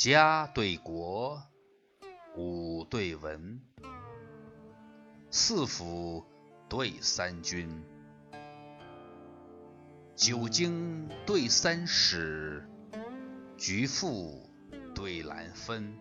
[0.00, 1.42] 家对国，
[2.36, 3.60] 武对文，
[5.28, 6.24] 四府
[6.68, 7.82] 对三军，
[10.14, 12.64] 九经对三史，
[13.56, 14.48] 局赋
[14.94, 15.98] 对兰芬，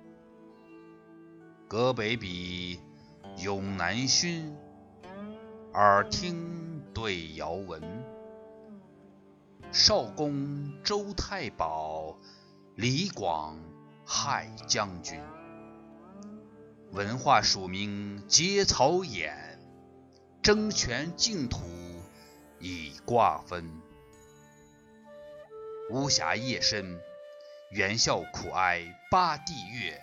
[1.68, 2.79] 阁北比，
[3.38, 4.55] 咏南勋，
[5.73, 7.82] 耳听对遥闻。
[9.71, 12.16] 少公周太保，
[12.75, 13.57] 李广
[14.10, 15.21] 害将军。
[16.93, 19.33] 文化署名皆草偃，
[20.42, 21.60] 争权竞土
[22.57, 23.70] 以瓜分。
[25.92, 27.02] 巫峡夜深，
[27.71, 30.02] 猿啸苦哀八帝月。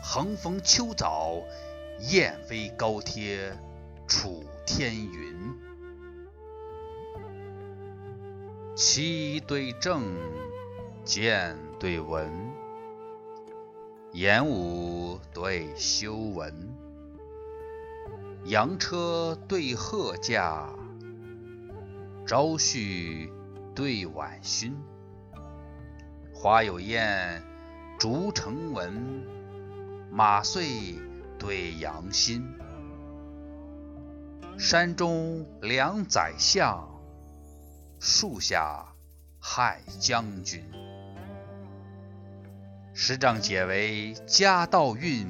[0.00, 1.42] 横逢秋早，
[1.98, 3.58] 雁飞高贴
[4.06, 5.58] 楚天云。
[8.76, 10.16] 七对正，
[11.04, 12.32] 剑对文，
[14.12, 16.74] 演武对修文，
[18.46, 20.74] 羊车对鹤驾，
[22.26, 23.30] 朝旭
[23.74, 24.74] 对晚勋。
[26.32, 27.42] 花有燕，
[27.98, 29.22] 竹成文，
[30.10, 30.98] 马遂
[31.38, 32.42] 对羊心。
[34.56, 36.88] 山中两宰相。
[38.00, 38.86] 树下
[39.38, 40.62] 害将军，
[42.96, 45.26] 十丈解围家道运，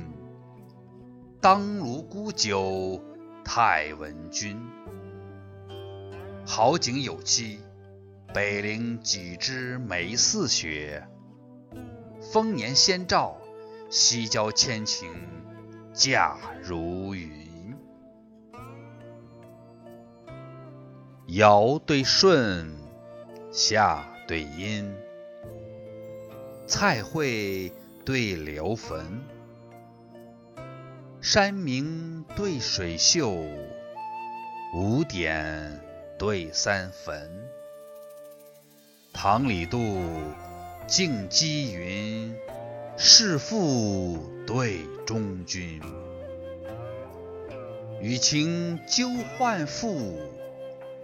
[1.40, 3.02] 当卢沽酒
[3.42, 4.60] 太文君。
[6.46, 7.58] 好景有期，
[8.34, 11.08] 北陵几枝梅似雪。
[12.20, 13.38] 丰年先兆，
[13.88, 15.06] 西郊千顷
[15.94, 17.74] 假如云。
[21.28, 22.70] 尧对舜，
[23.50, 24.94] 夏对殷，
[26.66, 27.70] 蔡惠
[28.06, 29.22] 对刘坟，
[31.20, 33.34] 山明对水秀，
[34.74, 35.80] 五点
[36.18, 37.30] 对三坟。
[39.12, 40.02] 唐李杜，
[40.86, 42.34] 晋姬云，
[42.96, 45.82] 弑父对忠君。
[48.00, 49.08] 与秦纠
[49.38, 50.18] 宦妇。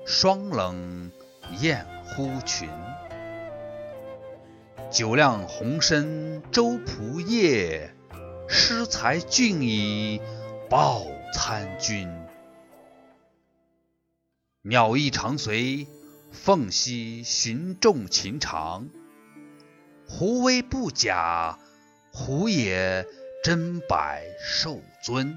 [0.07, 1.13] 霜冷
[1.61, 2.69] 雁呼群，
[4.91, 7.91] 酒量红参周仆射，
[8.49, 10.21] 诗才俊以
[10.69, 12.13] 报参军。
[14.63, 15.87] 鸟翼长随
[16.33, 18.89] 凤兮寻众情长，
[20.09, 21.57] 胡威不假，
[22.13, 23.07] 胡也
[23.45, 25.37] 真百受尊。